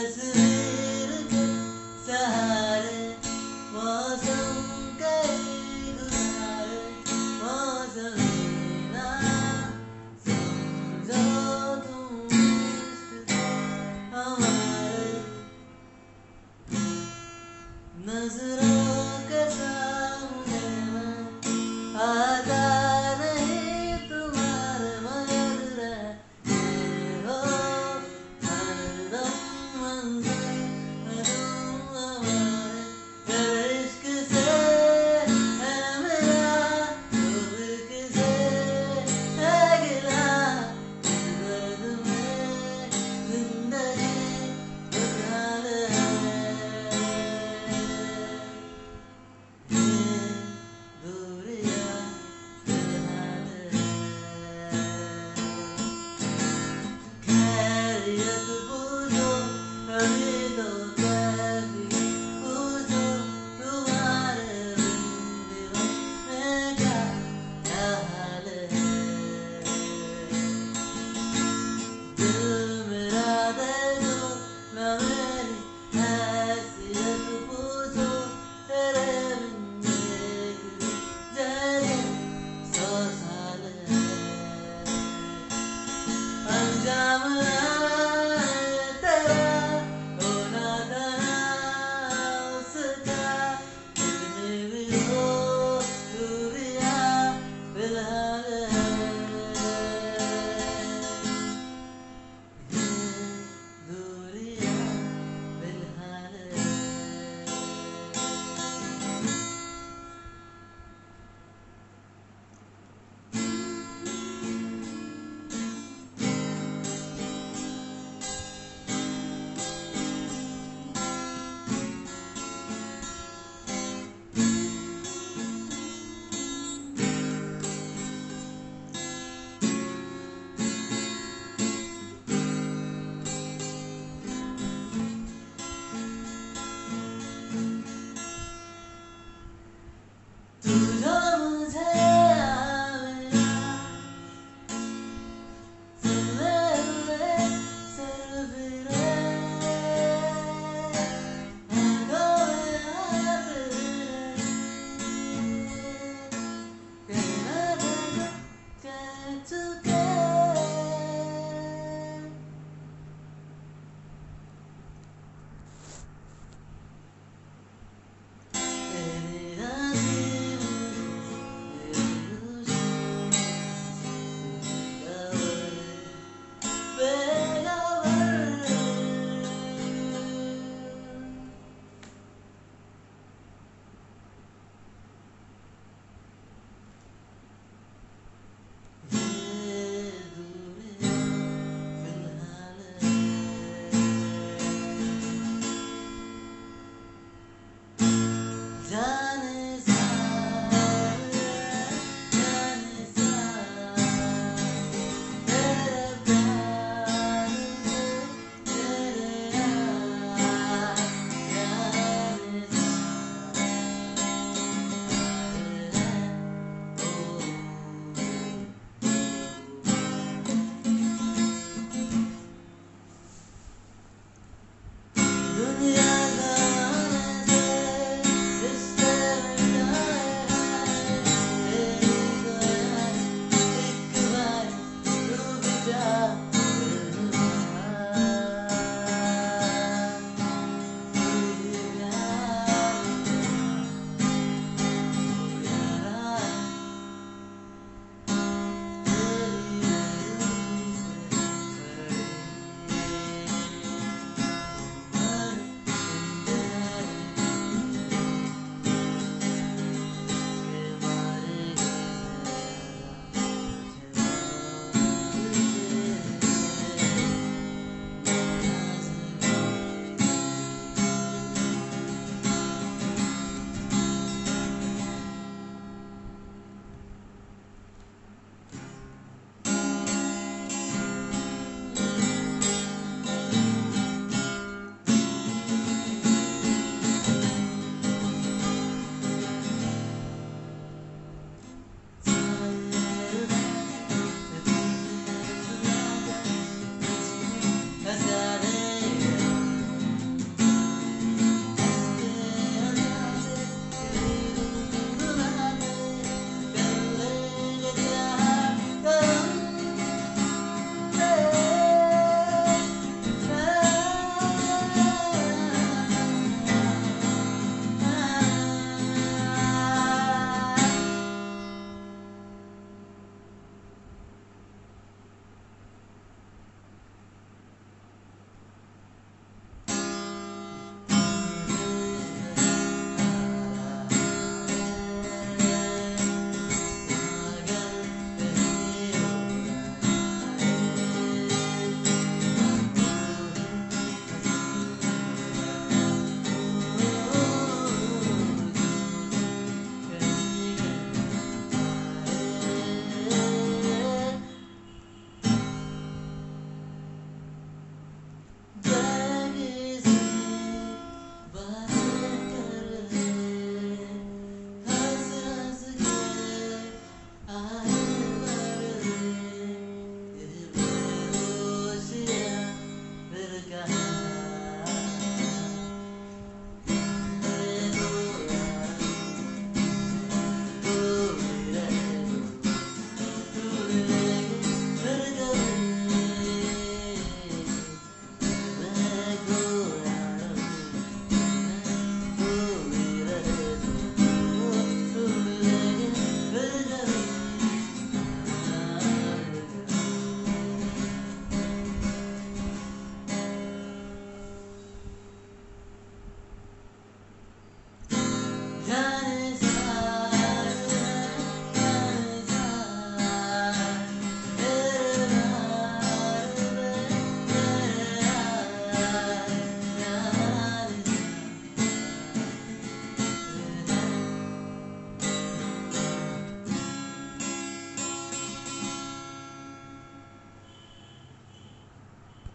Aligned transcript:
doesn't 0.00 0.39